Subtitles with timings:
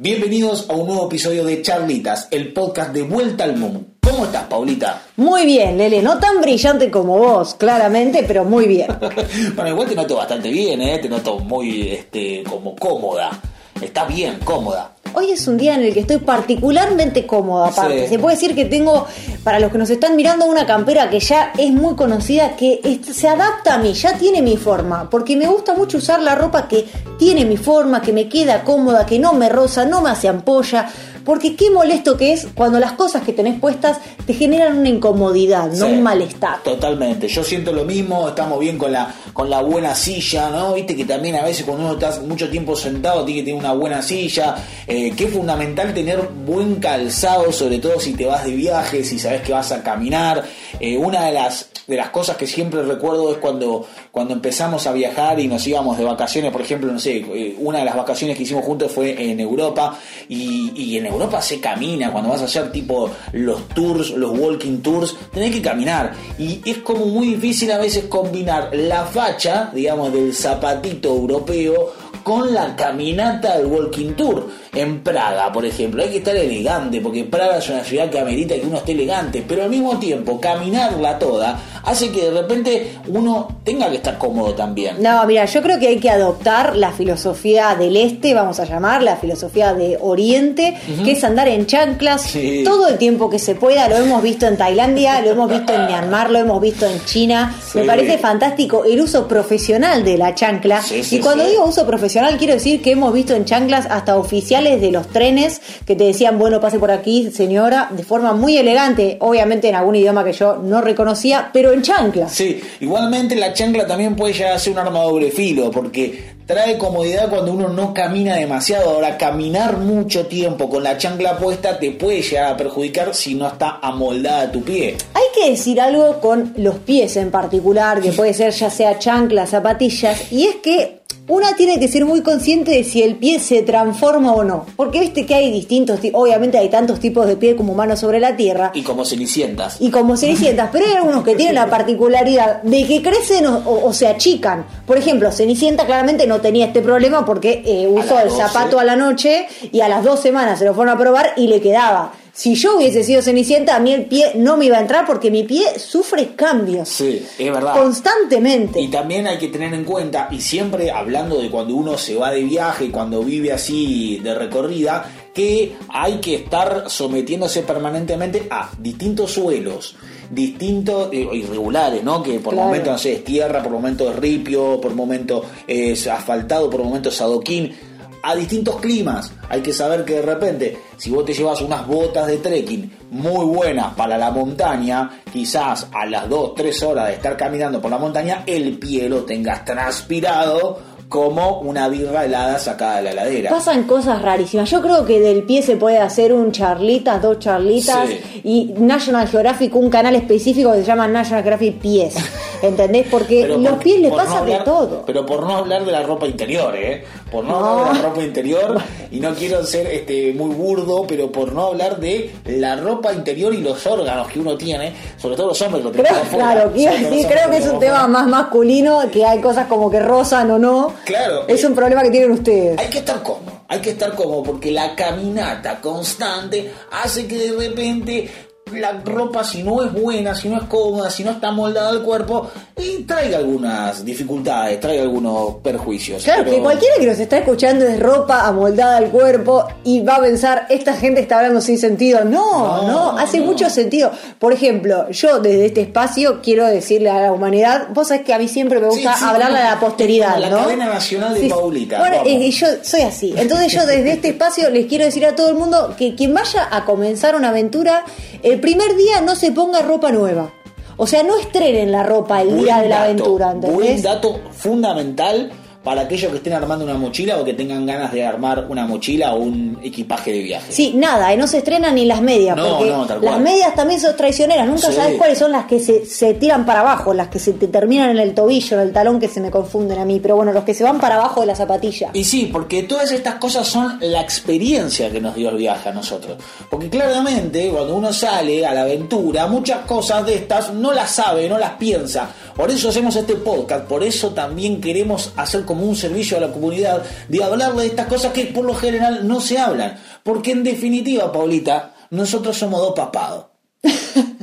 [0.00, 3.84] Bienvenidos a un nuevo episodio de Charlitas, el podcast de Vuelta al Mundo.
[4.00, 5.02] ¿Cómo estás, Paulita?
[5.16, 8.86] Muy bien, Lele, no tan brillante como vos, claramente, pero muy bien.
[9.56, 11.00] bueno, igual te noto bastante bien, ¿eh?
[11.00, 13.40] Te noto muy, este, como cómoda.
[13.80, 14.94] Está bien, cómoda.
[15.14, 18.08] Hoy es un día en el que estoy particularmente cómoda, aparte.
[18.08, 19.06] Se puede decir que tengo,
[19.44, 23.28] para los que nos están mirando, una campera que ya es muy conocida, que se
[23.28, 26.86] adapta a mí, ya tiene mi forma, porque me gusta mucho usar la ropa que
[27.18, 30.88] tiene mi forma, que me queda cómoda, que no me roza, no me hace ampolla.
[31.28, 35.70] Porque qué molesto que es cuando las cosas que tenés puestas te generan una incomodidad,
[35.72, 36.62] no un malestar.
[36.62, 40.72] Totalmente, yo siento lo mismo, estamos bien con la, con la buena silla, ¿no?
[40.72, 43.74] Viste que también a veces cuando uno está mucho tiempo sentado tiene que tener una
[43.74, 48.52] buena silla, eh, que es fundamental tener buen calzado, sobre todo si te vas de
[48.52, 50.42] viaje, si sabes que vas a caminar.
[50.80, 54.92] Eh, una de las, de las cosas que siempre recuerdo es cuando, cuando empezamos a
[54.92, 58.36] viajar y nos íbamos de vacaciones, por ejemplo, no sé, eh, una de las vacaciones
[58.36, 59.98] que hicimos juntos fue en Europa
[60.28, 65.14] y, en Europa se camina, cuando vas a hacer tipo los tours, los walking tours,
[65.32, 66.12] tenés que caminar.
[66.38, 71.92] Y es como muy difícil a veces combinar la facha, digamos, del zapatito europeo
[72.28, 76.02] con la caminata del Walking Tour en Praga, por ejemplo.
[76.02, 79.42] Hay que estar elegante, porque Praga es una ciudad que amerita que uno esté elegante,
[79.48, 84.54] pero al mismo tiempo caminarla toda hace que de repente uno tenga que estar cómodo
[84.54, 85.02] también.
[85.02, 89.02] No, mira, yo creo que hay que adoptar la filosofía del este, vamos a llamar,
[89.02, 92.32] la filosofía de Oriente, que es andar en chanclas
[92.64, 93.88] todo el tiempo que se pueda.
[93.88, 97.54] Lo hemos visto en Tailandia, lo hemos visto en Myanmar, lo hemos visto en China.
[97.74, 100.82] Me parece fantástico el uso profesional de la chancla.
[101.10, 104.90] y cuando digo uso profesional, quiero decir que hemos visto en chanclas hasta oficiales de
[104.90, 109.68] los trenes que te decían, bueno, pase por aquí, señora, de forma muy elegante, obviamente
[109.68, 112.28] en algún idioma que yo no reconocía, pero en chancla.
[112.28, 116.36] Sí, igualmente la chancla también puede llegar a ser un arma de doble filo, porque
[116.46, 118.90] trae comodidad cuando uno no camina demasiado.
[118.90, 123.46] Ahora, caminar mucho tiempo con la chancla puesta te puede llegar a perjudicar si no
[123.46, 124.96] está amoldada tu pie.
[125.14, 129.46] Hay que decir algo con los pies en particular, que puede ser ya sea chancla,
[129.46, 130.97] zapatillas, y es que
[131.28, 134.66] una tiene que ser muy consciente de si el pie se transforma o no.
[134.76, 138.36] Porque viste que hay distintos, obviamente hay tantos tipos de pie como humanos sobre la
[138.36, 138.72] Tierra.
[138.74, 139.76] Y como cenicientas.
[139.80, 144.06] Y como cenicientas, pero hay algunos que tienen la particularidad de que crecen o, se
[144.06, 144.66] achican.
[144.86, 148.96] Por ejemplo, Cenicienta claramente no tenía este problema porque eh, usó el zapato a la
[148.96, 152.12] noche y a las dos semanas se lo fueron a probar y le quedaba.
[152.38, 155.28] Si yo hubiese sido Cenicienta, a mí el pie no me iba a entrar porque
[155.28, 156.88] mi pie sufre cambios.
[156.88, 157.74] Sí, es verdad.
[157.74, 158.80] Constantemente.
[158.80, 162.30] Y también hay que tener en cuenta, y siempre hablando de cuando uno se va
[162.30, 168.70] de viaje y cuando vive así de recorrida, que hay que estar sometiéndose permanentemente a
[168.78, 169.96] distintos suelos
[170.30, 172.22] distintos, eh, irregulares, ¿no?
[172.22, 176.68] Que por momentos no sé, es tierra, por momentos es ripio, por momentos es asfaltado,
[176.68, 177.74] por momentos es adoquín
[178.22, 179.32] a distintos climas.
[179.48, 183.44] Hay que saber que de repente, si vos te llevas unas botas de trekking muy
[183.44, 187.98] buenas para la montaña, quizás a las 2, 3 horas de estar caminando por la
[187.98, 193.50] montaña, el pie lo tengas transpirado como una birra helada sacada de la heladera.
[193.50, 194.70] Pasan cosas rarísimas.
[194.70, 198.10] Yo creo que del pie se puede hacer un charlitas, dos charlitas
[198.44, 202.14] y National Geographic, un canal específico que se llama National Geographic Pies.
[202.62, 203.06] ¿Entendés?
[203.10, 205.04] Porque los pies le pasa de todo.
[205.06, 207.04] Pero por no hablar de la ropa interior, ¿eh?
[207.30, 208.80] Por no, hablar de la ropa interior,
[209.10, 213.54] y no quiero ser este muy burdo, pero por no hablar de la ropa interior
[213.54, 217.50] y los órganos que uno tiene, sobre todo los hombres lo creo, Claro, sí, creo
[217.50, 220.94] que es un tema más masculino, que hay cosas como que rozan o no.
[221.04, 221.46] Claro.
[221.48, 222.78] Es un problema que tienen ustedes.
[222.78, 227.68] Hay que estar cómodo, hay que estar cómodo porque la caminata constante hace que de
[227.68, 231.90] repente la ropa si no es buena, si no es cómoda, si no está moldada
[231.90, 236.24] al cuerpo, y traiga algunas dificultades, traiga algunos perjuicios.
[236.24, 240.20] Claro, que cualquiera que nos está escuchando es ropa amoldada al cuerpo y va a
[240.20, 242.24] pensar, esta gente está hablando sin sentido.
[242.24, 244.10] No, no, hace mucho sentido.
[244.38, 248.38] Por ejemplo, yo desde este espacio quiero decirle a la humanidad, vos sabés que a
[248.38, 251.98] mí siempre me gusta hablarle a la posteridad, la cadena nacional de Paulita.
[251.98, 253.34] Bueno, y yo soy así.
[253.36, 256.68] Entonces yo desde este espacio les quiero decir a todo el mundo que quien vaya
[256.70, 258.04] a comenzar una aventura,
[258.42, 260.52] el primer día no se ponga ropa nueva.
[260.96, 263.52] O sea, no estrenen la ropa el día de la aventura.
[263.52, 263.76] ¿entendés?
[263.76, 265.52] Buen dato fundamental
[265.88, 269.32] para aquellos que estén armando una mochila o que tengan ganas de armar una mochila
[269.32, 270.70] o un equipaje de viaje.
[270.70, 273.98] Sí, nada, no se estrenan ni las medias, no, porque no, tal las medias también
[273.98, 277.38] son traicioneras, nunca sabes cuáles son las que se, se, tiran para abajo, las que
[277.38, 280.20] se te terminan en el tobillo, en el talón, que se me confunden a mí,
[280.20, 282.10] pero bueno, los que se van para abajo de la zapatilla.
[282.12, 285.92] Y sí, porque todas estas cosas son la experiencia que nos dio el viaje a
[285.92, 286.36] nosotros.
[286.68, 291.48] Porque claramente, cuando uno sale a la aventura, muchas cosas de estas no las sabe,
[291.48, 292.28] no las piensa.
[292.54, 296.40] Por eso hacemos este podcast, por eso también queremos hacer como como un servicio a
[296.40, 299.96] la comunidad de hablarle de estas cosas que por lo general no se hablan.
[300.24, 303.46] Porque en definitiva, Paulita, nosotros somos dos papados.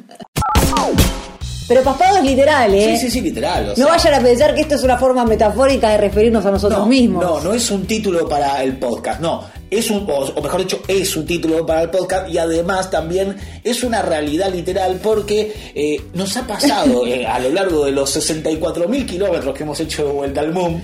[1.67, 2.95] Pero paspado es literal, ¿eh?
[2.95, 3.73] Sí, sí, sí, literal.
[3.75, 7.23] no vayan a pensar que esto es una forma metafórica de referirnos a nosotros mismos.
[7.23, 9.43] No, no es un título para el podcast, no.
[9.71, 13.83] Es un, o, mejor dicho, es un título para el podcast y además también es
[13.83, 19.05] una realidad literal porque eh, nos ha pasado eh, a lo largo de los 64.000
[19.07, 20.81] kilómetros que hemos hecho de vuelta al mundo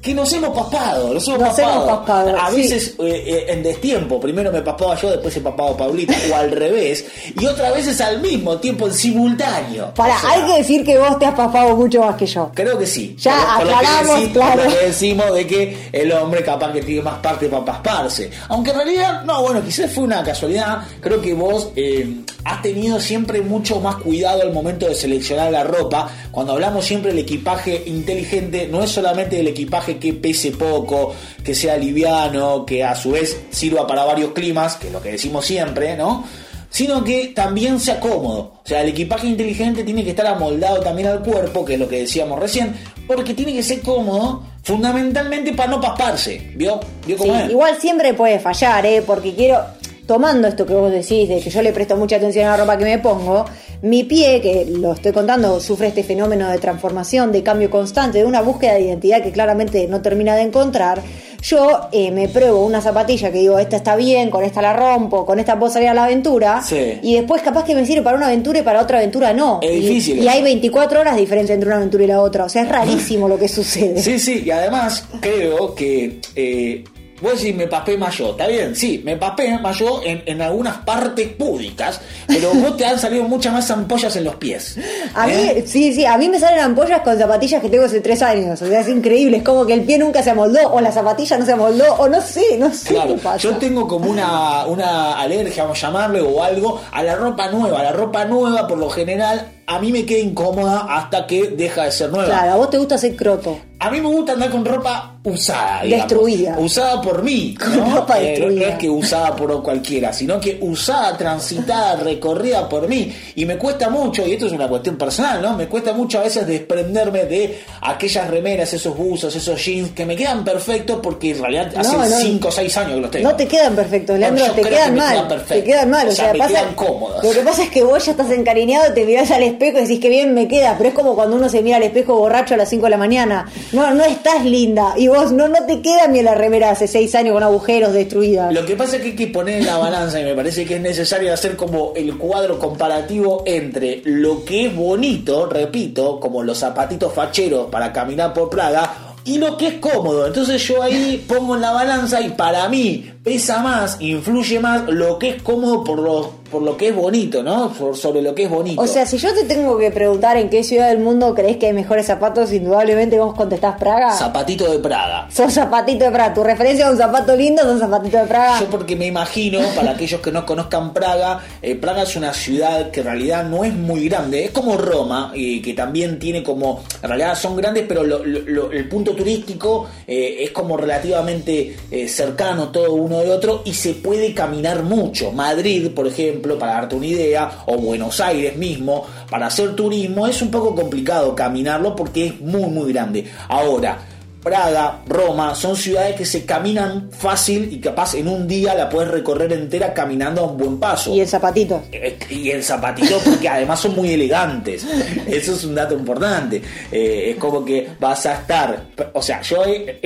[0.00, 2.34] que nos hemos paspado, nos hemos, paspado.
[2.38, 6.36] A veces eh, eh, en destiempo, primero me paspaba yo, después he papado Paulita, o
[6.36, 7.04] al revés,
[7.38, 9.92] y otras veces al mismo tiempo, en simultáneo.
[9.94, 12.50] Para, hay que decir que vos te has paspado mucho más que yo.
[12.54, 13.14] Creo que sí.
[13.18, 14.62] Ya aclaramos, claro.
[14.62, 18.30] Por lo que decimos de que el hombre capaz que tiene más parte para pasparse.
[18.48, 20.78] Aunque en realidad, no, bueno, quizás fue una casualidad.
[21.00, 25.64] Creo que vos eh, has tenido siempre mucho más cuidado al momento de seleccionar la
[25.64, 26.10] ropa.
[26.30, 31.14] Cuando hablamos siempre del equipaje inteligente, no es solamente el equipaje que pese poco,
[31.44, 35.12] que sea liviano, que a su vez sirva para varios climas, que es lo que
[35.12, 36.24] decimos siempre, ¿no?
[36.70, 38.60] Sino que también sea cómodo.
[38.64, 41.88] O sea, el equipaje inteligente tiene que estar amoldado también al cuerpo, que es lo
[41.88, 42.74] que decíamos recién,
[43.06, 46.52] porque tiene que ser cómodo fundamentalmente para no pasparse.
[46.54, 46.78] ¿Vio?
[47.06, 47.50] ¿Vio cómo es?
[47.50, 49.02] Igual siempre puede fallar, ¿eh?
[49.04, 49.64] Porque quiero
[50.10, 52.76] tomando esto que vos decís, de que yo le presto mucha atención a la ropa
[52.76, 53.44] que me pongo,
[53.82, 58.24] mi pie, que lo estoy contando, sufre este fenómeno de transformación, de cambio constante, de
[58.24, 61.00] una búsqueda de identidad que claramente no termina de encontrar.
[61.42, 65.24] Yo eh, me pruebo una zapatilla que digo, esta está bien, con esta la rompo,
[65.24, 66.60] con esta puedo salir a la aventura.
[67.02, 69.60] Y después capaz que me sirve para una aventura y para otra aventura no.
[69.62, 70.18] Es difícil.
[70.24, 72.46] Y, hay 24 horas de diferencia entre una aventura y la otra.
[72.46, 74.02] O sea, es rarísimo lo que sucede.
[74.02, 76.20] Sí, sí, y además creo que...
[76.34, 76.82] Eh,
[77.20, 81.28] Vos decís, me papé mayo, está bien, sí, me papé mayo en, en algunas partes
[81.28, 84.76] púdicas, pero vos te han salido muchas más ampollas en los pies.
[85.14, 85.64] A mí, ¿eh?
[85.66, 88.66] sí, sí, a mí me salen ampollas con zapatillas que tengo hace tres años, o
[88.66, 91.44] sea, es increíble, es como que el pie nunca se amoldó, o la zapatilla no
[91.44, 93.38] se amoldó, o no sé, no sé qué pasa.
[93.38, 97.82] Yo tengo como una, una alergia, vamos a llamarle, o algo, a la ropa nueva.
[97.82, 101.92] La ropa nueva, por lo general, a mí me queda incómoda hasta que deja de
[101.92, 102.26] ser nueva.
[102.26, 103.56] Claro, a vos te gusta hacer croto.
[103.78, 106.58] A mí me gusta andar con ropa usada, Destruida.
[106.58, 107.56] Usada por mí.
[107.76, 107.96] ¿no?
[107.96, 108.66] ropa destruida.
[108.66, 113.14] No es que usada por cualquiera, sino que usada, transitada, recorrida por mí.
[113.36, 115.56] Y me cuesta mucho, y esto es una cuestión personal, ¿no?
[115.56, 120.16] Me cuesta mucho a veces desprenderme de aquellas remeras, esos buzos, esos jeans que me
[120.16, 123.30] quedan perfectos porque en realidad hace 5 o 6 años que los tengo.
[123.30, 125.44] No te quedan perfectos, Leandro, te quedan mal.
[125.46, 127.24] te quedan mal, o, sea, me pasa, quedan cómodos.
[127.24, 130.00] Lo que pasa es que vos ya estás encariñado, te mirás al espejo y decís
[130.00, 132.56] que bien me queda, pero es como cuando uno se mira al espejo borracho a
[132.56, 133.50] las 5 de la mañana.
[133.72, 134.94] No, no estás linda.
[134.96, 138.52] Y vos no, no te queda bien la remera hace 6 años con agujeros destruidas.
[138.52, 140.80] Lo que pasa es que hay que poner la balanza y me parece que es
[140.80, 147.12] necesario hacer como el cuadro comparativo entre lo que es bonito, repito, como los zapatitos
[147.12, 150.26] facheros para caminar por Praga, y lo que es cómodo.
[150.26, 155.18] Entonces yo ahí pongo en la balanza y para mí pesa más, influye más lo
[155.18, 157.72] que es cómodo por lo, por lo que es bonito, ¿no?
[157.94, 158.80] sobre lo que es bonito.
[158.80, 161.66] O sea, si yo te tengo que preguntar en qué ciudad del mundo crees que
[161.66, 164.12] hay mejores zapatos, indudablemente vos contestás Praga.
[164.16, 165.28] Zapatito de Praga.
[165.30, 166.32] Sos zapatito de Praga.
[166.32, 168.60] Tu referencia a un zapato lindo son zapatito de Praga.
[168.60, 172.90] Yo porque me imagino, para aquellos que no conozcan Praga, eh, Praga es una ciudad
[172.90, 174.44] que en realidad no es muy grande.
[174.44, 176.82] Es como Roma, y que también tiene como...
[177.02, 183.09] En realidad son grandes, pero el punto turístico eh, es como relativamente eh, cercano todo
[183.10, 185.32] uno de otro y se puede caminar mucho.
[185.32, 190.40] Madrid, por ejemplo, para darte una idea, o Buenos Aires mismo, para hacer turismo es
[190.42, 193.24] un poco complicado caminarlo porque es muy muy grande.
[193.48, 193.98] Ahora,
[194.42, 199.10] Praga, Roma, son ciudades que se caminan fácil y capaz en un día la puedes
[199.10, 201.14] recorrer entera caminando a un buen paso.
[201.14, 201.82] Y el zapatito.
[201.92, 204.86] Eh, y el zapatito porque además son muy elegantes.
[205.26, 206.62] Eso es un dato importante.
[206.90, 209.58] Eh, es como que vas a estar, o sea, yo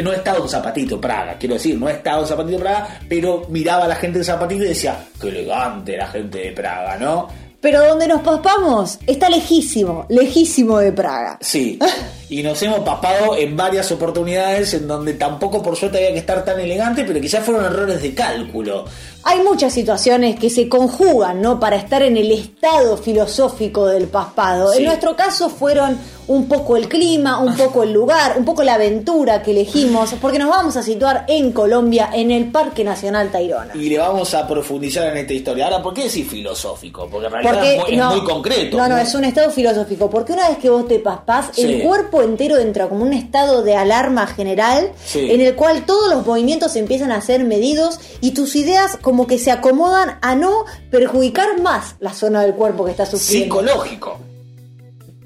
[0.03, 3.47] no he estado en zapatito Praga, quiero decir, no he estado en zapatito Praga, pero
[3.51, 7.44] miraba a la gente de zapatito y decía, qué elegante la gente de Praga, ¿no?
[7.65, 11.39] Pero donde nos paspamos está lejísimo, lejísimo de Praga.
[11.41, 11.79] Sí.
[12.29, 16.45] y nos hemos paspado en varias oportunidades en donde tampoco por suerte había que estar
[16.45, 18.85] tan elegante, pero quizás fueron errores de cálculo.
[19.27, 21.59] Hay muchas situaciones que se conjugan, ¿no?
[21.59, 24.75] Para estar en el estado filosófico del paspado.
[24.75, 28.75] En nuestro caso fueron un poco el clima, un poco el lugar, un poco la
[28.75, 33.75] aventura que elegimos, porque nos vamos a situar en Colombia, en el Parque Nacional Tayrona.
[33.75, 35.67] Y le vamos a profundizar en esta historia.
[35.67, 37.09] Ahora, ¿por qué decir filosófico?
[37.11, 38.77] Porque en realidad es, muy, concreto.
[38.77, 42.23] No, no, es un estado filosófico, porque una vez que vos te paspás, el cuerpo
[42.23, 47.13] entero entra como un estado de alarma general, en el cual todos los movimientos empiezan
[47.13, 52.13] a ser medidos y tus ideas como que se acomodan a no perjudicar más la
[52.13, 53.57] zona del cuerpo que está sufriendo.
[53.57, 54.19] Psicológico.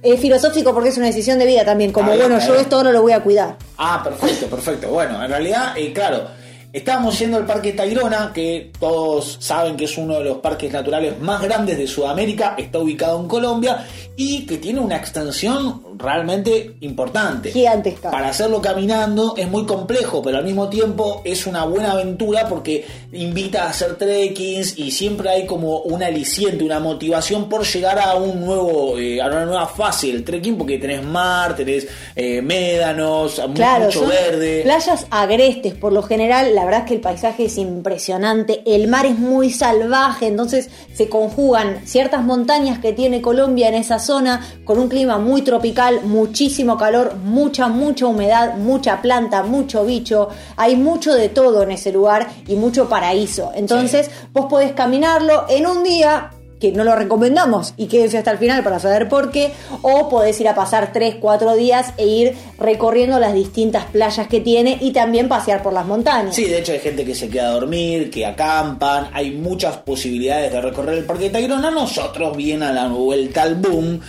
[0.02, 3.02] Es filosófico porque es una decisión de vida también, como bueno, yo esto ahora lo
[3.02, 3.56] voy a cuidar.
[3.78, 4.88] Ah, perfecto, perfecto.
[4.90, 6.28] Bueno, en realidad, eh, claro,
[6.72, 11.18] estábamos yendo al Parque Tayrona, que todos saben que es uno de los parques naturales
[11.20, 13.84] más grandes de Sudamérica, está ubicado en Colombia
[14.20, 17.52] y que tiene una extensión realmente importante.
[17.52, 18.10] Gigantesca.
[18.10, 22.84] Para hacerlo caminando es muy complejo, pero al mismo tiempo es una buena aventura porque
[23.12, 28.16] invita a hacer trekkings y siempre hay como un aliciente, una motivación por llegar a
[28.16, 33.40] un nuevo, eh, a una nueva fase del trekking porque tenés mar, tenés eh, médanos,
[33.54, 34.62] Claro, mucho son verde.
[34.64, 39.06] playas agrestes, por lo general, la verdad es que el paisaje es impresionante, el mar
[39.06, 44.78] es muy salvaje, entonces se conjugan ciertas montañas que tiene Colombia en esa zona, con
[44.78, 51.14] un clima muy tropical, muchísimo calor, mucha, mucha humedad, mucha planta, mucho bicho, hay mucho
[51.14, 53.52] de todo en ese lugar y mucho paraíso.
[53.54, 58.38] Entonces, vos podés caminarlo en un día, que no lo recomendamos y quédense hasta el
[58.38, 62.36] final para saber por qué, o podés ir a pasar 3, 4 días e ir
[62.58, 66.34] recorriendo las distintas playas que tiene y también pasear por las montañas.
[66.34, 70.52] Sí, de hecho hay gente que se queda a dormir, que acampan, hay muchas posibilidades
[70.52, 71.70] de recorrer el Parque de Tayrona.
[71.70, 74.00] Nosotros, bien a la vuelta al boom,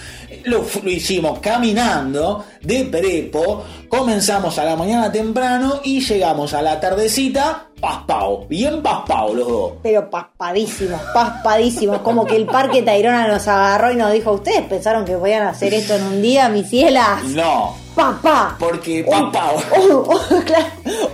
[0.46, 6.80] lo, lo hicimos caminando de Prepo, comenzamos a la mañana temprano y llegamos a la
[6.80, 9.72] tardecita paspao, bien paspao los dos.
[9.82, 15.06] Pero paspadísimos, paspadísimos, como que el Parque Tayrona nos agarró y nos dijo, ¿ustedes pensaron
[15.06, 17.24] que podían hacer esto en un día, mis cielas?
[17.24, 18.58] No, Papá.
[18.60, 19.56] porque Un- paspao.
[20.32, 20.66] un, claro,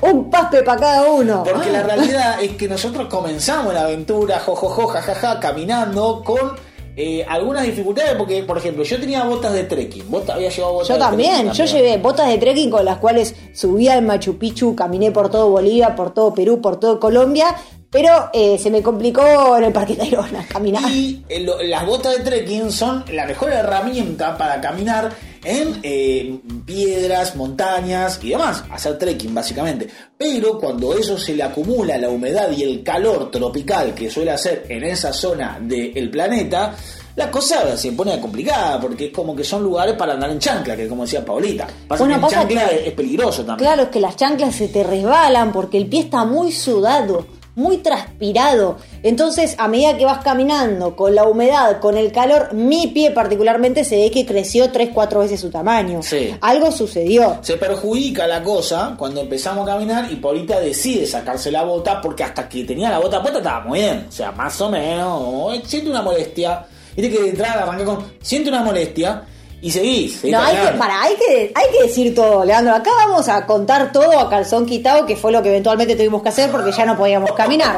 [0.01, 1.43] un paspe para cada uno.
[1.43, 6.53] Porque la realidad es que nosotros comenzamos la aventura, jojojo, jajaja, caminando con
[6.95, 8.15] eh, algunas dificultades.
[8.15, 10.09] Porque, por ejemplo, yo tenía botas de trekking.
[10.09, 12.97] Vos habías llevado botas Yo de también, trekking yo llevé botas de trekking con las
[12.97, 17.55] cuales subí al Machu Picchu, caminé por todo Bolivia, por todo Perú, por todo Colombia,
[17.89, 20.89] pero eh, se me complicó en el Parque Tayrona caminar.
[20.91, 25.11] Y eh, lo- las botas de trekking son la mejor herramienta para caminar
[25.45, 29.87] en eh, piedras, montañas y demás, hacer trekking básicamente.
[30.17, 34.65] Pero cuando eso se le acumula la humedad y el calor tropical que suele hacer
[34.69, 36.75] en esa zona del planeta,
[37.15, 40.75] la cosa se pone complicada porque es como que son lugares para andar en chancla,
[40.75, 41.65] que como decía Paulita.
[41.87, 43.67] Pasa Bueno, que en pasa chancla que- es, es peligroso también.
[43.69, 47.25] Claro, es que las chanclas se te resbalan porque el pie está muy sudado,
[47.55, 48.77] muy transpirado.
[49.01, 53.83] Entonces, a medida que vas caminando con la humedad, con el calor, mi pie particularmente
[53.83, 56.03] se ve que creció 3-4 veces su tamaño.
[56.03, 56.35] Sí.
[56.41, 57.39] Algo sucedió.
[57.41, 62.23] Se perjudica la cosa cuando empezamos a caminar y Paulita decide sacarse la bota porque
[62.23, 64.05] hasta que tenía la bota puesta estaba muy bien.
[64.07, 65.59] O sea, más o menos.
[65.65, 66.65] Siente una molestia.
[66.95, 68.05] Viste que de entrada arranca con.
[68.21, 69.23] Siente una molestia
[69.65, 70.19] y seguís.
[70.19, 72.75] seguís No, hay que, para, hay, que, hay que decir todo, Leandro.
[72.75, 76.29] Acá vamos a contar todo a calzón quitado, que fue lo que eventualmente tuvimos que
[76.29, 77.75] hacer porque ya no podíamos caminar.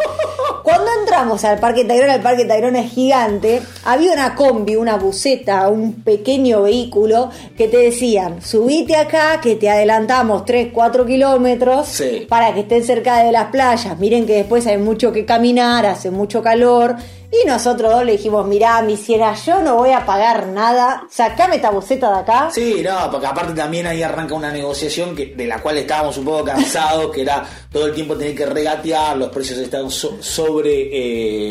[0.63, 5.70] Cuando entramos al Parque Tayrona, el Parque Tayrona es gigante, había una combi, una buseta,
[5.70, 12.25] un pequeño vehículo que te decían, subite acá, que te adelantamos 3, 4 kilómetros Sí.
[12.27, 13.98] para que estén cerca de las playas.
[13.98, 16.98] Miren que después hay mucho que caminar, hace mucho calor.
[17.29, 21.57] Y nosotros dos le dijimos, mirá, mi ciela, yo no voy a pagar nada, sacame
[21.57, 22.50] esta buseta de acá.
[22.53, 26.24] Sí, no, porque aparte también ahí arranca una negociación que, de la cual estábamos un
[26.24, 30.89] poco cansados, que era todo el tiempo tener que regatear, los precios están so- sobre...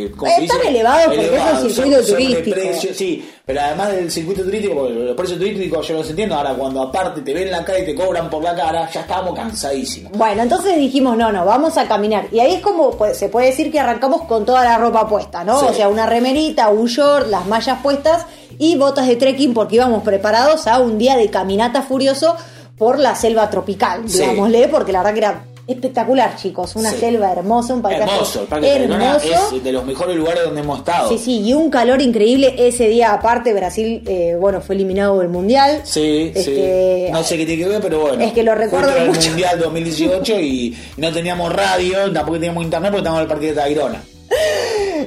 [0.04, 2.40] Eh, ¿cómo se Están elevados porque es un circuito turístico.
[2.56, 6.82] sobreprecio, sí, pero además del circuito turístico, los precios turísticos yo los entiendo, ahora cuando
[6.82, 10.10] aparte te ven la cara y te cobran por la cara, ya estábamos cansadísimos.
[10.18, 12.26] Bueno, entonces dijimos, no, no, vamos a caminar.
[12.32, 15.60] Y ahí es como, se puede decir que arrancamos con toda la ropa puesta, ¿no?
[15.60, 15.66] Sí.
[15.70, 18.26] O sea, una remerita, un short, las mallas puestas
[18.58, 22.34] y botas de trekking porque íbamos preparados a un día de caminata furioso
[22.76, 24.18] por la selva tropical, Sí.
[24.18, 26.76] digámosle, porque la verdad que era espectacular, chicos.
[26.76, 26.99] Una Sí.
[26.99, 29.56] selva hermosa, un paisaje Hermoso, el Parque hermoso.
[29.56, 31.08] es de los mejores lugares donde hemos estado.
[31.08, 33.12] Sí, sí, y un calor increíble ese día.
[33.12, 35.80] Aparte, Brasil, eh, bueno, fue eliminado del mundial.
[35.85, 37.12] Sí, Este, sí.
[37.12, 38.23] No sé qué tiene que ver, pero bueno.
[38.23, 39.28] Es que lo recuerdo Fue el mucho.
[39.28, 43.52] Mundial 2018 y no teníamos radio, tampoco teníamos internet porque estábamos en el Parque de
[43.54, 44.02] Tayrona.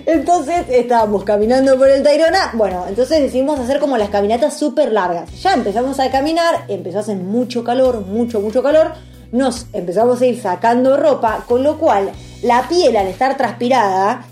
[0.05, 2.51] Entonces estábamos caminando por el Tayrona.
[2.53, 5.29] Bueno, entonces decidimos hacer como las caminatas súper largas.
[5.41, 8.93] Ya empezamos a caminar, empezó a hacer mucho calor, mucho, mucho calor.
[9.31, 14.25] Nos empezamos a ir sacando ropa, con lo cual la piel al estar transpirada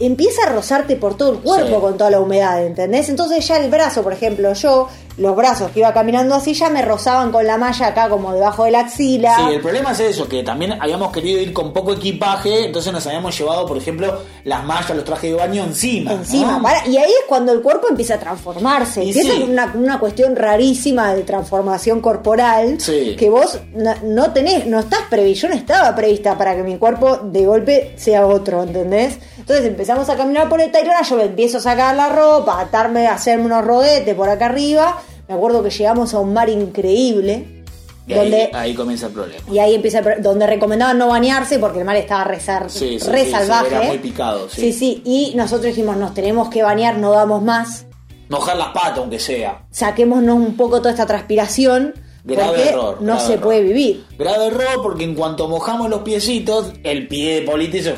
[0.00, 1.80] empieza a rozarte por todo el cuerpo Sí.
[1.80, 3.08] con toda la humedad, ¿entendés?
[3.08, 6.82] Entonces ya el brazo, por ejemplo, yo, los brazos que iba caminando así ya me
[6.82, 9.36] rozaban con la malla acá como debajo de la axila.
[9.36, 13.06] Sí, el problema es eso, que también habíamos querido ir con poco equipaje, entonces nos
[13.06, 16.12] habíamos llevado, por ejemplo, las mallas, los trajes de baño encima.
[16.12, 16.58] encima.
[16.58, 16.90] ¿no?
[16.90, 19.04] y ahí es cuando el cuerpo empieza a transformarse.
[19.04, 19.42] Y Empieza sí.
[19.48, 23.16] una, una cuestión rarísima de transformación corporal Sí.
[23.18, 25.46] que vos no, no tenés, no estás previsto.
[25.46, 29.18] Yo no estaba prevista para que mi cuerpo de golpe sea otro, ¿entendés?
[29.38, 32.60] Entonces empezamos a caminar por el Tayrona, yo me empiezo a sacar la ropa, a
[32.62, 34.96] atarme, a hacerme unos rodetes por acá arriba.
[35.28, 37.64] Me acuerdo que llegamos a un mar increíble.
[38.06, 39.42] Y donde, ahí, comienza el problema.
[39.50, 42.38] Y ahí empieza el, donde recomendaban no bañarse porque el mar estaba re,
[42.68, 43.74] sí, re salvaje.
[43.74, 44.48] era muy picado.
[44.50, 44.74] Sí.
[44.74, 47.86] sí, Y nosotros dijimos, nos tenemos que bañar, no damos más.
[48.28, 49.64] Mojar las patas, aunque sea.
[49.70, 51.94] Saquémonos un poco toda esta transpiración.
[52.24, 53.02] Grave porque error.
[53.02, 54.04] No se puede vivir.
[54.18, 57.94] Grave error porque en cuanto mojamos los piecitos, el pie de Polita hizo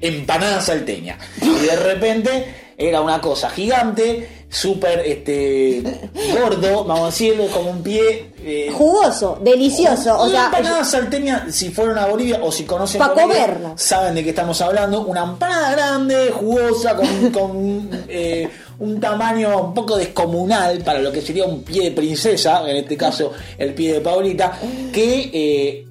[0.00, 1.18] empanada salteña.
[1.40, 5.82] Y de repente era una cosa gigante, súper este,
[6.32, 8.32] gordo, vamos a decirlo, como un pie.
[8.42, 10.18] Eh, Jugoso, delicioso.
[10.18, 14.30] o sea, empanada salteña, si fueron a Bolivia o si conocen Bolivia, saben de qué
[14.30, 15.02] estamos hablando.
[15.02, 18.48] Una empanada grande, jugosa, con, con eh,
[18.78, 22.96] un tamaño un poco descomunal para lo que sería un pie de princesa, en este
[22.96, 24.58] caso el pie de Paulita,
[24.90, 25.86] que eh,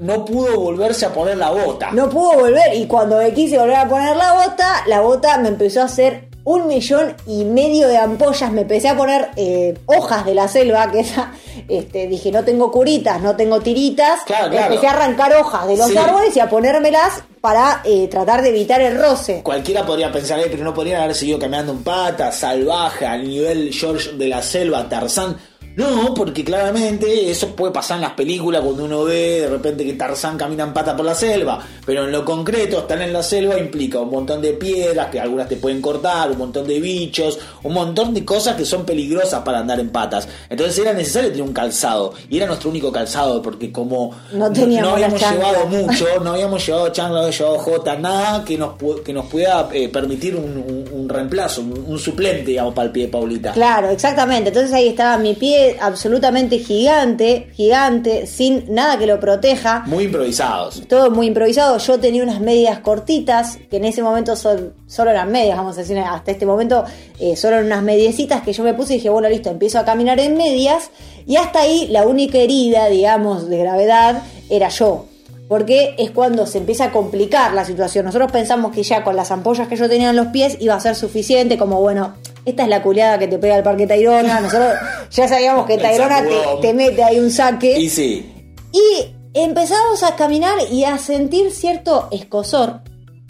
[0.00, 1.90] no pudo volverse a poner la bota.
[1.92, 5.48] No pudo volver y cuando me quise volver a poner la bota, la bota me
[5.48, 10.24] empezó a hacer un millón y medio de ampollas, me empecé a poner eh, hojas
[10.24, 11.30] de la selva, que esa,
[11.68, 16.34] este, dije, no tengo curitas, no tengo tiritas, empecé a arrancar hojas de los árboles
[16.34, 19.42] y a ponérmelas para eh, tratar de evitar el roce.
[19.42, 23.70] Cualquiera podría pensar, eh, pero no podrían haber seguido caminando en pata, salvaje, al nivel
[23.70, 25.36] George de la selva, Tarzán.
[25.78, 29.92] No, porque claramente eso puede pasar en las películas cuando uno ve de repente que
[29.92, 33.56] Tarzán camina en pata por la selva, pero en lo concreto estar en la selva
[33.56, 37.74] implica un montón de piedras que algunas te pueden cortar, un montón de bichos, un
[37.74, 40.26] montón de cosas que son peligrosas para andar en patas.
[40.50, 45.20] Entonces era necesario tener un calzado y era nuestro único calzado porque como no, habíamos
[45.20, 48.72] llevado mucho, no habíamos llevado chancla, no habíamos llevado jota, nada que nos,
[49.04, 53.12] que nos pueda eh, permitir un, reemplazo, un, un suplente, digamos, para el pie de
[53.12, 53.52] Paulita.
[53.52, 54.48] Claro, exactamente.
[54.48, 59.82] Entonces ahí estaba mi pie absolutamente gigante, gigante, sin nada que lo proteja.
[59.86, 60.82] Muy improvisados.
[60.88, 61.78] Todo muy improvisado.
[61.78, 65.80] Yo tenía unas medias cortitas, que en ese momento son, solo eran medias, vamos a
[65.80, 66.84] decir, hasta este momento
[67.18, 69.84] eh, solo eran unas mediecitas que yo me puse y dije, bueno, listo, empiezo a
[69.84, 70.90] caminar en medias.
[71.26, 75.06] Y hasta ahí la única herida, digamos, de gravedad era yo
[75.48, 78.04] porque es cuando se empieza a complicar la situación.
[78.04, 80.80] Nosotros pensamos que ya con las ampollas que yo tenía en los pies iba a
[80.80, 82.14] ser suficiente, como bueno,
[82.48, 84.40] esta es la culeada que te pega el parque Tairona.
[84.40, 84.74] Nosotros
[85.10, 86.22] ya sabíamos que Tairona
[86.60, 87.78] te, mete ahí un saque.
[87.78, 88.32] Y sí.
[88.72, 92.80] Y empezamos a caminar y a sentir cierto escosor,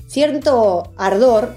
[0.07, 1.54] cierto ardor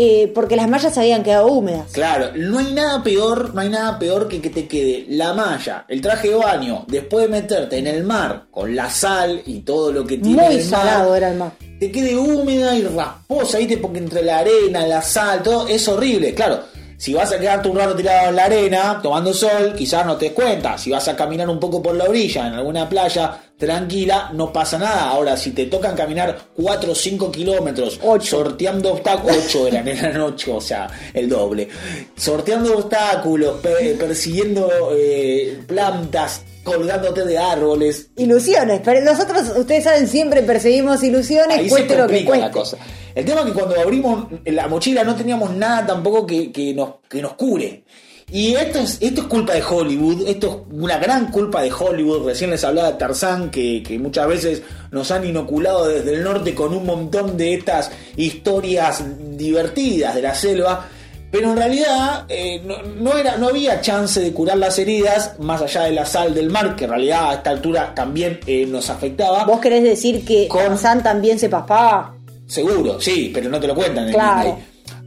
[0.00, 1.90] eh, porque las mallas se habían quedado húmedas.
[1.90, 5.86] Claro, no hay nada peor, no hay nada peor que que te quede la malla,
[5.88, 9.90] el traje de baño, después de meterte en el mar con la sal y todo
[9.90, 11.50] lo que tiene Muy el salado era el mar.
[11.80, 13.78] Te quede húmeda y rasposa, ¿viste?
[13.78, 16.32] Porque entre la arena, la sal, todo es horrible.
[16.32, 16.60] Claro,
[16.98, 20.26] si vas a quedarte un rato tirado en la arena, tomando sol, quizás no te
[20.26, 20.76] des cuenta.
[20.76, 24.78] Si vas a caminar un poco por la orilla, en alguna playa, tranquila, no pasa
[24.78, 25.10] nada.
[25.10, 30.56] Ahora, si te tocan caminar 4 o 5 kilómetros, sorteando obstáculos, 8 eran, eran 8,
[30.56, 31.68] o sea, el doble.
[32.16, 33.60] Sorteando obstáculos,
[33.96, 38.10] persiguiendo eh, plantas, colgándote de árboles.
[38.16, 42.46] Ilusiones, pero nosotros, ustedes saben, siempre perseguimos ilusiones, cueste lo que cueste.
[42.46, 42.76] La cosa.
[43.14, 47.20] El tema es que cuando abrimos la mochila no teníamos nada tampoco que, nos, que
[47.20, 47.84] nos cure.
[48.30, 52.26] Y esto es, esto es culpa de Hollywood, esto es una gran culpa de Hollywood.
[52.26, 56.74] Recién les hablaba de Tarzán, que, muchas veces nos han inoculado desde el norte con
[56.74, 59.02] un montón de estas historias
[59.36, 60.88] divertidas de la selva.
[61.30, 65.82] Pero en realidad eh, no, era, no había chance de curar las heridas más allá
[65.82, 69.44] de la sal del mar, que en realidad a esta altura también eh, nos afectaba.
[69.44, 72.14] ¿Vos querés decir que Tarzán también se paspaba?
[72.46, 74.10] Seguro, sí, pero no te lo cuentan.
[74.10, 74.58] Claro.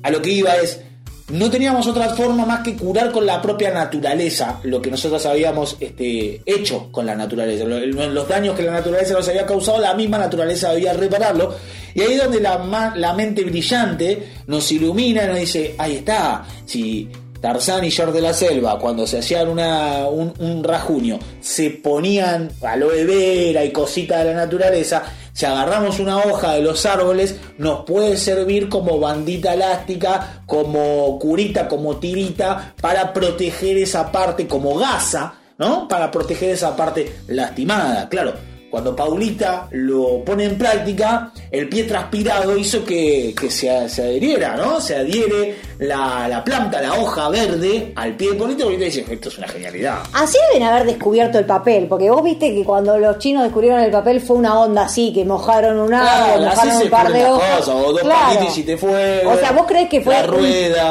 [0.04, 0.80] A lo que iba es,
[1.32, 5.78] no teníamos otra forma más que curar con la propia naturaleza lo que nosotros habíamos
[5.80, 7.66] este, hecho con la naturaleza.
[7.66, 11.56] Los daños que la naturaleza nos había causado, la misma naturaleza debía repararlo.
[11.94, 16.46] Y ahí es donde la, la mente brillante nos ilumina y nos dice, ahí está,
[16.66, 17.10] si
[17.42, 22.52] Tarzán y George de la Selva, cuando se hacían una, un, un rajunio, se ponían
[22.62, 27.86] aloe vera y cositas de la naturaleza, si agarramos una hoja de los árboles, nos
[27.86, 35.36] puede servir como bandita elástica, como curita, como tirita, para proteger esa parte, como gasa,
[35.58, 35.88] ¿no?
[35.88, 42.58] Para proteger esa parte lastimada, claro cuando Paulita lo pone en práctica, el pie transpirado
[42.58, 44.80] hizo que, se, adheriera, ¿no?
[44.80, 49.38] Se adhiere la, planta, la hoja verde al pie de Paulita, y dice, esto es
[49.38, 50.00] una genialidad.
[50.14, 53.92] Así deben haber descubierto el papel, porque vos viste que cuando los chinos descubrieron el
[53.92, 57.68] papel fue una onda así, que mojaron un árbol, mojaron un par de hojas.
[57.68, 58.48] o dos claro.
[58.56, 59.24] y te fue.
[59.26, 60.16] O sea, vos crees que fue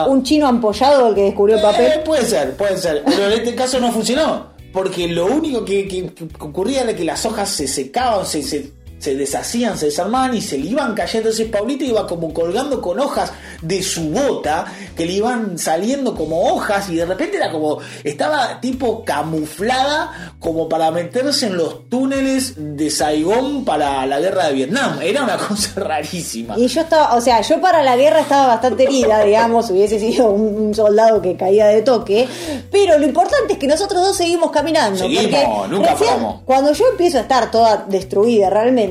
[0.07, 1.93] un, chino ampollado el que descubrió el papel.
[1.93, 3.03] Eh, puede ser, puede ser.
[3.07, 7.51] Pero en este caso no funcionó porque lo único que, ocurría era que las hojas
[7.51, 11.31] se secaban, se, deshacían, se desarmaban y se le iban cayendo.
[11.31, 13.33] Entonces Paulita iba como colgando con hojas
[13.63, 18.61] de su bota, que le iban saliendo como hojas y de repente era como, estaba
[18.61, 25.01] tipo camuflada como para meterse en los túneles de Saigón para la guerra de Vietnam.
[25.03, 26.59] Era una cosa rarísima.
[26.59, 30.31] Y yo estaba, o sea, yo para la guerra estaba bastante herida, digamos, hubiese sido
[30.31, 32.29] un, soldado que caía de toque,
[32.71, 34.99] pero lo importante es que nosotros dos seguimos caminando.
[34.99, 36.43] Seguimos, nunca paramos.
[36.45, 38.90] Cuando yo empiezo a estar toda destruida realmente,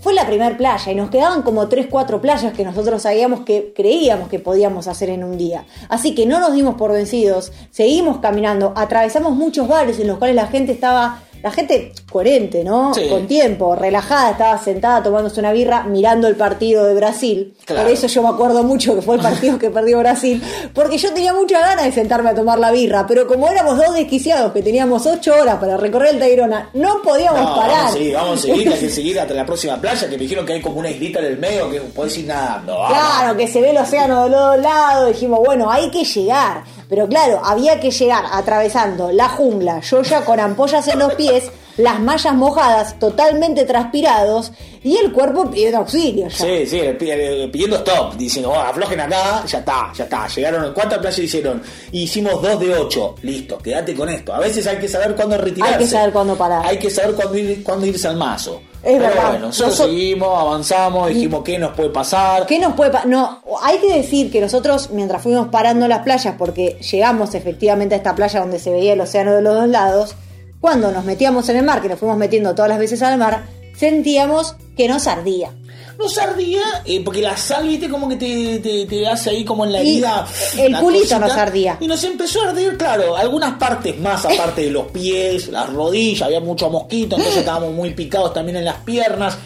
[0.00, 3.72] fue la primera playa y nos quedaban como 3, 4 playas que nosotros sabíamos que
[3.74, 5.64] creíamos que podíamos hacer en un día.
[5.88, 10.36] Así que no nos dimos por vencidos, seguimos caminando, atravesamos muchos bares en los cuales
[10.36, 12.92] la gente estaba la gente coherente, ¿no?
[13.10, 17.54] Con tiempo, relajada, estaba sentada tomándose una birra mirando el partido de Brasil.
[17.66, 20.42] Por eso yo me acuerdo mucho que fue el partido que perdió Brasil,
[20.74, 23.94] porque yo tenía mucha ganas de sentarme a tomar la birra, pero como éramos dos
[23.94, 27.76] desquiciados que teníamos ocho horas para recorrer el Tayrona, no podíamos parar.
[27.76, 30.22] Vamos a seguir, vamos a seguir, hay que seguir hasta la próxima playa, que me
[30.22, 32.76] dijeron que hay como una islita en el medio que puedes ir nadando.
[32.88, 36.64] Claro, que se ve el océano de los dos lados, dijimos, bueno, hay que llegar.
[36.88, 41.50] Pero claro, había que llegar atravesando la jungla, yo ya con ampollas en los pies,
[41.78, 44.52] las mallas mojadas, totalmente transpirados,
[44.84, 46.28] y el cuerpo pidiendo auxilio.
[46.28, 46.36] Ya.
[46.36, 50.28] Sí, sí, pidiendo stop, diciendo, oh, aflojen acá, ya está, ya está.
[50.28, 51.60] Llegaron, ¿cuántas playas hicieron?
[51.90, 54.32] Hicimos dos de ocho, listo, quédate con esto.
[54.32, 55.74] A veces hay que saber cuándo retirarse.
[55.74, 56.64] Hay que saber cuándo parar.
[56.64, 58.62] Hay que saber cuándo, ir, cuándo irse al mazo.
[58.86, 59.30] Es verdad.
[59.30, 62.46] Bueno, nosotros seguimos, avanzamos, dijimos qué nos puede pasar.
[62.46, 63.08] ¿Qué nos puede pasar?
[63.08, 67.98] No, hay que decir que nosotros, mientras fuimos parando las playas, porque llegamos efectivamente a
[67.98, 70.14] esta playa donde se veía el océano de los dos lados,
[70.60, 73.46] cuando nos metíamos en el mar, que nos fuimos metiendo todas las veces al mar,
[73.76, 75.50] sentíamos que nos ardía.
[75.98, 79.72] Nos ardía, eh, porque la sal, viste, como que te, te, hace ahí como en
[79.72, 80.26] la herida.
[80.56, 81.78] El culito nos ardía.
[81.80, 86.22] Y nos empezó a arder, claro, algunas partes más, aparte de los pies, las rodillas,
[86.22, 89.38] había mucho mosquito, entonces estábamos muy picados también en las piernas.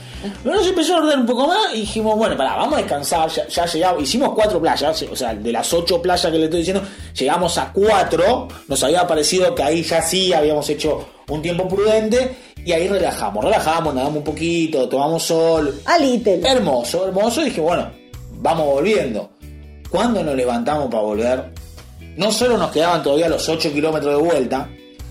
[0.43, 3.31] Pero nos empezó a arder un poco más y dijimos, bueno, pará, vamos a descansar,
[3.31, 6.59] ya, ya llegamos, hicimos cuatro playas, o sea, de las ocho playas que le estoy
[6.59, 6.83] diciendo,
[7.19, 12.37] llegamos a cuatro, nos había parecido que ahí ya sí habíamos hecho un tiempo prudente
[12.65, 15.81] y ahí relajamos, relajamos, nadamos un poquito, tomamos sol.
[15.85, 16.41] A little.
[16.45, 17.41] Hermoso, hermoso.
[17.43, 17.91] Y dije, bueno,
[18.33, 19.31] vamos volviendo.
[19.91, 21.45] Cuando nos levantamos para volver,
[22.17, 24.69] no solo nos quedaban todavía los 8 kilómetros de vuelta,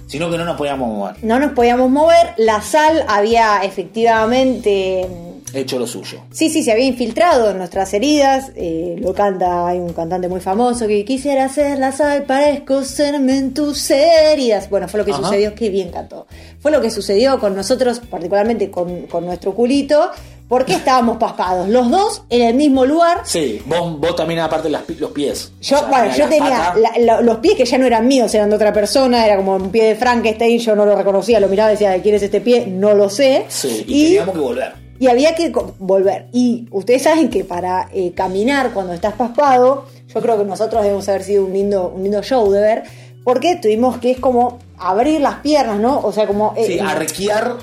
[0.07, 1.15] sino que no nos podíamos mover.
[1.23, 2.33] No nos podíamos mover.
[2.37, 5.07] La sal había efectivamente
[5.53, 6.21] hecho lo suyo.
[6.31, 8.51] Sí, sí, se había infiltrado en nuestras heridas.
[8.55, 13.37] Eh, lo canta, hay un cantante muy famoso que quisiera hacer la sal para escocerme
[13.37, 14.69] en tus heridas.
[14.69, 16.27] Bueno, fue lo que sucedió, qué bien cantó.
[16.59, 20.11] Fue lo que sucedió con nosotros, particularmente con, con nuestro culito,
[20.49, 23.21] porque estábamos paspados, los dos en el mismo lugar.
[23.23, 25.51] Sí, vos, vos también aparte los pies.
[25.61, 26.73] Yo, bueno, yo tenía
[27.21, 29.85] los pies que ya no eran míos, eran de otra persona, era como un pie
[29.89, 32.65] de Frankenstein, yo no lo reconocía, lo miraba y decía, ¿de quién es este pie?
[32.67, 33.45] No lo sé.
[33.47, 36.27] Sí, y, teníamos que volver y había que volver.
[36.33, 41.07] Y ustedes saben que para eh, caminar cuando estás paspado, yo creo que nosotros debemos
[41.07, 42.83] haber sido un lindo, un lindo show de ver,
[43.23, 45.99] porque tuvimos que es como abrir las piernas, ¿no?
[45.99, 46.53] O sea, como...
[46.55, 47.57] Eh, sí, arquear.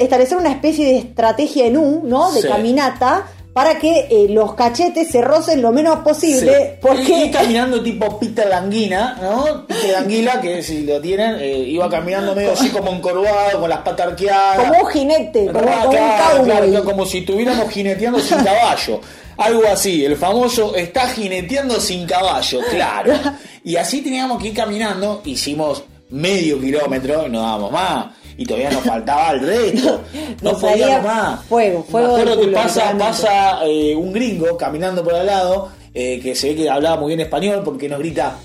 [0.00, 2.32] Establecer una especie de estrategia en un, ¿no?
[2.32, 6.78] De caminata para que eh, los cachetes se rocen lo menos posible.
[6.80, 7.26] Porque...
[7.26, 9.66] Y, caminando tipo Peter Languina, ¿no?
[9.66, 13.80] Peter Languila, que si lo tienen, eh, iba caminando medio así como encorvado, con las
[13.80, 14.68] patas arqueadas.
[14.68, 19.00] Como un jinete, como, un claro, como si estuviéramos jineteando sin caballo.
[19.36, 23.14] Algo así, el famoso está jineteando sin caballo, claro.
[23.64, 28.70] Y así teníamos que ir caminando, hicimos medio kilómetro y no dábamos más y todavía
[28.70, 30.02] nos faltaba el resto.
[30.42, 31.44] No podíamos más.
[31.44, 32.16] Fuego, fuego.
[32.16, 36.56] Me que pasa, pasa eh, un gringo caminando por al lado, eh, que se ve
[36.56, 38.38] que hablaba muy bien español, porque nos grita,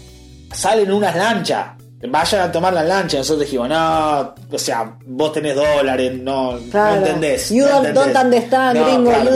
[0.52, 3.18] salen unas lanchas vayan a tomar la lancha.
[3.18, 7.50] Nosotros dijimos, no, o sea, vos tenés dólares, no, no entendés.
[7.50, 8.14] You no don't,
[8.74, 9.32] gringo, you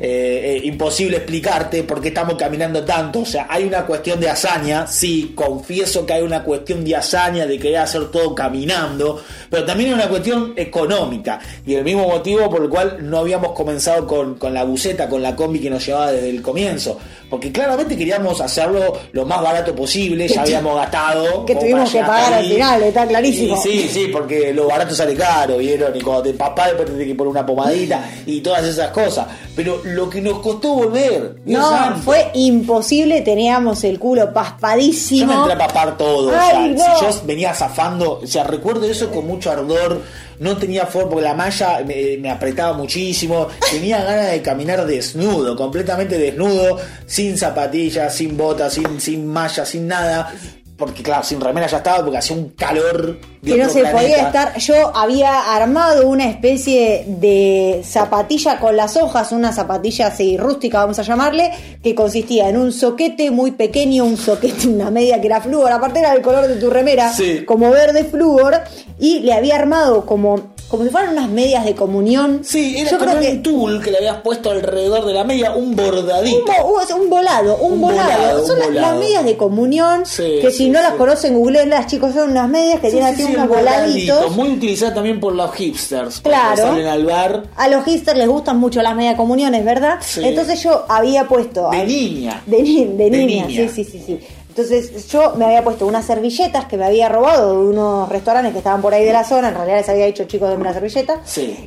[0.00, 3.20] eh, imposible explicarte por qué estamos caminando tanto.
[3.20, 7.46] O sea, hay una cuestión de hazaña, sí, confieso que hay una cuestión de hazaña,
[7.46, 11.40] de querer hacer todo caminando, pero también hay una cuestión económica.
[11.66, 15.22] Y el mismo motivo por el cual no habíamos comenzado con, con la buceta, con
[15.22, 16.98] la combi que nos llevaba desde el comienzo.
[17.28, 22.44] Porque claramente queríamos hacerlo lo más barato posible, ya habíamos gastado tuvimos que pagar al
[22.44, 23.56] final, está clarísimo.
[23.62, 25.94] sí, sí, porque lo barato sale caro, ¿vieron?
[25.96, 29.26] Y cuando te papá después te que poner una pomadita y todas esas cosas.
[29.54, 31.36] Pero lo que nos costó volver.
[31.44, 35.20] no, fue imposible, teníamos el culo paspadísimo.
[35.20, 36.28] Yo me entré a papar todo.
[36.28, 40.02] o sea, si yo venía zafando, o sea, recuerdo eso con mucho ardor
[40.38, 46.18] no tenía forma, porque la malla me, apretaba muchísimo, tenía ganas de caminar desnudo, completamente
[46.18, 50.32] desnudo, sin zapatillas, sin botas, sin, sin malla, sin nada.
[50.76, 54.26] Porque claro, sin remera ya estaba porque hacía un calor de que no se podía
[54.26, 54.58] estar.
[54.58, 60.98] Yo había armado una especie de zapatilla con las hojas, una zapatilla así rústica, vamos
[60.98, 61.50] a llamarle,
[61.82, 66.00] que consistía en un soquete muy pequeño, un soquete, una media que era flúor, aparte
[66.00, 67.10] era del color de tu remera,
[67.46, 68.60] como verde flúor,
[68.98, 72.40] y le había armado como como si fueran unas medias de comunión.
[72.42, 76.52] Sí, era como un tul que le habías puesto alrededor de la media, un bordadito.
[76.64, 78.46] Un, un volado, un, volado.
[78.46, 82.80] Son las medias de comunión, que si no las conocen, googleenlas, chicos, son unas medias
[82.80, 84.34] que tienen así unos voladitos.
[84.34, 86.20] Muy utilizadas también por los hipsters.
[86.20, 86.56] Claro.
[86.56, 87.44] Salen al bar.
[87.56, 89.98] A los hipsters les gustan mucho las medias de comuniones, ¿verdad?
[90.16, 91.70] Entonces yo había puesto...
[91.70, 92.42] De niña.
[92.46, 94.02] De, de, niña, sí, sí, sí.
[94.04, 94.20] sí.
[94.56, 98.58] Entonces yo me había puesto unas servilletas que me había robado de unos restaurantes que
[98.58, 101.20] estaban por ahí de la zona, en realidad les había dicho chicos de una servilleta,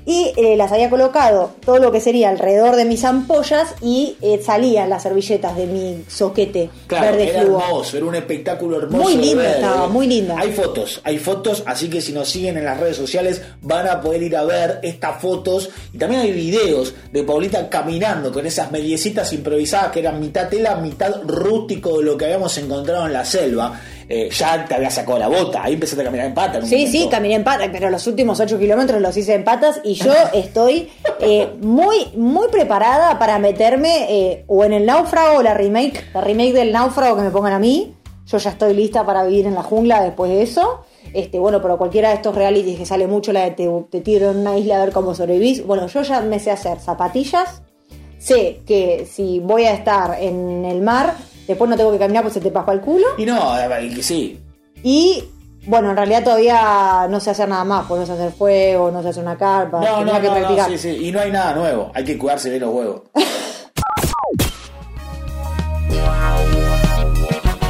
[0.08, 4.41] y eh, las había colocado todo lo que sería alrededor de mis ampollas y eh,
[4.43, 9.04] salían las servilletas de mi soquete claro, verde era hermoso, era un espectáculo hermoso.
[9.04, 10.36] Muy lindo estaba, muy linda.
[10.39, 14.02] Hay fotos, hay fotos, así que si nos siguen en las redes sociales van a
[14.02, 18.71] poder ir a ver estas fotos y también hay videos de Paulita caminando con esas
[18.71, 23.13] mediecitas improvisadas que eran mitad tela, mitad rústico de lo que habíamos encontrado encontrado en
[23.13, 26.68] la selva, eh, ya te había sacado la bota, ahí empezaste a caminar en patas.
[26.68, 29.94] Sí, sí, caminé en patas, pero los últimos 8 kilómetros los hice en patas y
[29.94, 30.89] yo estoy
[31.20, 36.22] eh, muy, muy preparada para meterme eh, o en el náufrago o la remake, la
[36.22, 37.96] remake del náufrago que me pongan a mí.
[38.26, 40.86] Yo ya estoy lista para vivir en la jungla después de eso.
[41.13, 44.32] Este, bueno, pero cualquiera de estos realities que sale mucho la de te, te tiro
[44.32, 45.65] en una isla a ver cómo sobrevivís.
[45.65, 47.63] Bueno, yo ya me sé hacer zapatillas.
[48.20, 51.15] Sé que si voy a estar en el mar,
[51.49, 53.07] Después no tengo que caminar porque se te pasó el culo.
[53.17, 53.55] Y no,
[53.95, 54.39] que sí.
[54.83, 55.23] Y
[55.65, 59.01] bueno, en realidad todavía no sé hacer nada más, pues no sé hacer fuego, no
[59.01, 60.69] sé hacer una carpa, no, no, que no, practicar.
[60.69, 61.07] sí, sí.
[61.07, 63.01] Y no hay nada nuevo, hay que cuidarse de los huevos.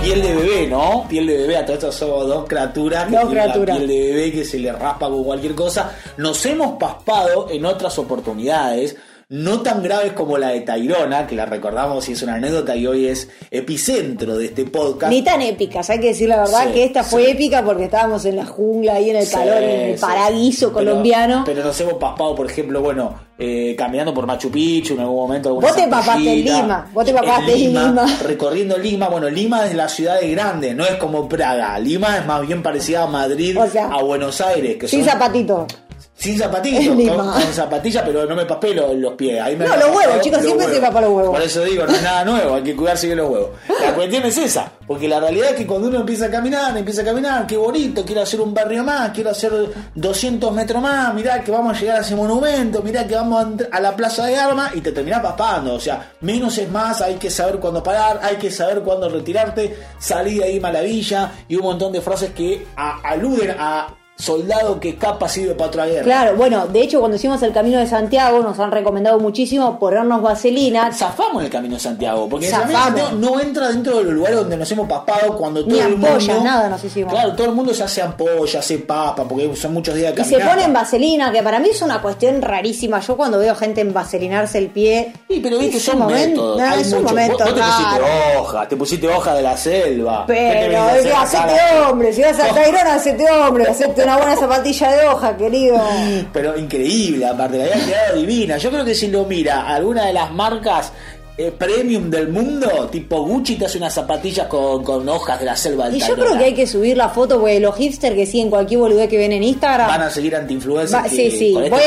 [0.04, 1.06] piel de bebé, ¿no?
[1.08, 3.78] Piel de bebé, a todos estos somos dos criaturas dos criaturas.
[3.78, 5.96] piel de bebé que se le raspa con cualquier cosa.
[6.18, 8.98] Nos hemos paspado en otras oportunidades
[9.30, 12.88] no tan graves como la de Tairona, que la recordamos y es una anécdota y
[12.88, 15.12] hoy es epicentro de este podcast.
[15.12, 18.38] Ni tan épicas, hay que decir la verdad que esta fue épica porque estábamos en
[18.38, 21.44] la jungla, ahí en el calor, en el paraíso colombiano.
[21.46, 25.54] Pero nos hemos paspado, por ejemplo, bueno, eh, caminando por Machu Picchu en algún momento.
[25.54, 29.76] Vos te papaste en Lima, vos te papaste en Lima, Recorriendo Lima, bueno, Lima es
[29.76, 31.78] la ciudad de grande, no es como Praga.
[31.78, 34.78] Lima es más bien parecida a Madrid, a Buenos Aires.
[34.78, 35.68] Que sin zapatito.
[36.20, 39.42] Sin zapatillas, con, zapatillas, pero no me papelo los pies.
[39.42, 41.32] Ahí me no, los huevos, chicos, siempre se papan los huevos.
[41.32, 43.52] Por eso digo, no es nada nuevo, hay que cuidarse bien los huevos.
[43.82, 47.04] La cuestión es esa, porque la realidad es que cuando uno empieza a caminar, empieza
[47.04, 49.54] a caminar, qué bonito, quiero hacer un barrio más, quiero hacer
[49.96, 53.80] 200 metros más, mirá que vamos a llegar a ese monumento, mirá que vamos a
[53.80, 55.74] la plaza de armas y te terminás papando.
[55.76, 59.74] O sea, menos es más, hay que saber cuándo parar, hay que saber cuándo retirarte,
[59.98, 65.30] salir de ahí maravilla y un montón de frases que aluden a soldado que escapa
[65.30, 66.04] sirve para otra guerra.
[66.04, 70.22] Claro, bueno, de hecho cuando hicimos el Camino de Santiago nos han recomendado muchísimo ponernos
[70.22, 70.92] vaselina.
[70.92, 74.14] Zafamos el Camino de Santiago, porque el Camino de Santiago no entra dentro de los
[74.14, 76.18] lugares donde nos hemos paspado cuando todo el mundo...
[76.44, 77.14] nada nos hicimos.
[77.14, 80.26] Claro, todo el mundo se hace ampolla, hace papa, porque son muchos días de Y
[80.26, 83.00] se ponen vaselina, que para mí es una cuestión rarísima.
[83.00, 85.14] Yo cuando veo gente en vaselinarse el pie...
[85.30, 86.60] Sí, pero viste, son métodos.
[86.60, 90.26] No, es un momento, vos, te pusiste hoja, te pusiste hoja de la selva.
[90.28, 90.82] Pero,
[91.18, 95.80] hacete hombre, si vas a Tairona, hacete hombre, hacete una buena zapatilla de hoja, querido.
[96.34, 98.58] Pero increíble, aparte, la había quedado divina.
[98.58, 100.92] Yo creo que si lo mira alguna de las marcas
[101.42, 105.56] eh, premium del mundo, tipo Gucci te hace unas zapatillas con, con hojas de la
[105.56, 108.26] selva del Y yo creo que hay que subir la foto porque los hipsters que
[108.26, 111.10] siguen cualquier boludez que ven en Instagram van a seguir anti-influencers.
[111.10, 111.58] sí, sí.
[111.58, 111.78] Este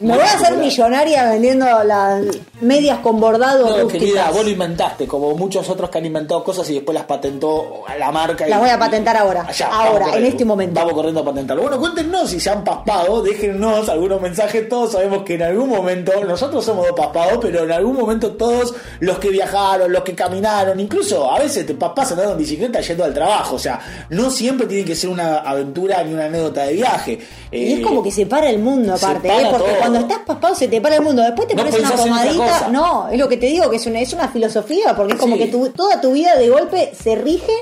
[0.00, 2.24] me voy a hacer millonaria vendiendo las
[2.62, 3.82] medias con bordado.
[3.82, 7.04] No, querida, vos lo inventaste, como muchos otros que han inventado cosas y después las
[7.04, 8.46] patentó a la marca.
[8.46, 9.46] Las voy a patentar ahora.
[9.70, 10.80] ahora, en este momento.
[10.80, 11.64] Vamos corriendo a patentarlo.
[11.64, 14.70] Bueno, cuéntenos si se han paspado, déjennos algunos mensajes.
[14.70, 18.74] Todos sabemos que en algún momento, nosotros somos dos paspados, pero en algún momento todos
[19.02, 23.02] los que viajaron, los que caminaron, incluso a veces te papás andando en bicicleta yendo
[23.02, 26.74] al trabajo, o sea, no siempre tiene que ser una aventura ni una anécdota de
[26.74, 27.18] viaje.
[27.50, 29.48] y es como que se para el mundo aparte, ¿eh?
[29.50, 33.08] porque cuando estás paspado se te para el mundo, después te pones una pomadita, no,
[33.08, 35.48] es lo que te digo, que es una, es una filosofía, porque es como que
[35.48, 37.52] toda tu vida de golpe se rige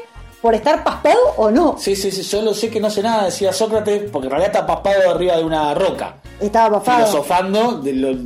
[0.43, 1.77] por estar paspado o no.
[1.79, 4.53] Sí, sí, sí, yo lo sé que no sé nada, decía Sócrates, porque en realidad
[4.55, 6.17] está paspado arriba de una roca.
[6.41, 7.07] Estaba paspado.
[7.07, 7.83] Filosofando,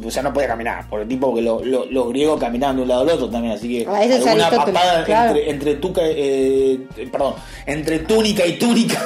[0.06, 3.02] o sea, no podía caminar, por el tipo porque los griegos caminaban de un lado
[3.02, 7.34] al otro también, así que ah, alguna papada entre, entre, tu, eh, perdón,
[7.66, 9.00] entre túnica y túnica.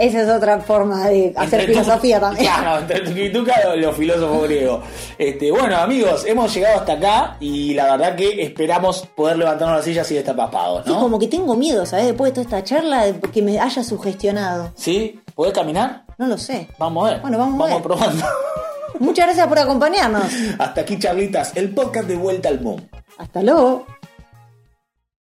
[0.00, 2.46] Esa es otra forma de hacer filosofía también.
[2.46, 4.82] Claro, entre Tukituka los filósofos griegos.
[5.18, 9.82] Este, bueno, amigos, hemos llegado hasta acá y la verdad que esperamos poder levantarnos la
[9.82, 10.94] silla así de tapados, ¿no?
[10.94, 12.06] Sí, como que tengo miedo, ¿sabes?
[12.06, 14.72] Después de toda esta charla, que me haya sugestionado.
[14.74, 15.20] ¿Sí?
[15.34, 16.04] ¿Podés caminar?
[16.20, 16.68] No lo sé.
[16.78, 17.20] Vamos a ver.
[17.22, 18.26] Bueno, vamos, vamos probando.
[18.98, 20.24] Muchas gracias por acompañarnos.
[20.58, 22.82] Hasta aquí, Charlitas, el podcast de Vuelta al Mundo.
[23.16, 23.86] Hasta luego.